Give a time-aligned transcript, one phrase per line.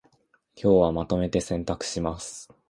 [0.55, 2.49] 今日はまとめて洗濯します